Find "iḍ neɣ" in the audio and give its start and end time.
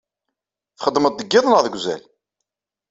1.37-1.61